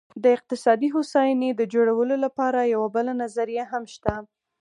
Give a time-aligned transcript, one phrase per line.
[0.23, 4.13] د اقتصادي هوساینې د جوړولو لپاره یوه بله نظریه هم شته.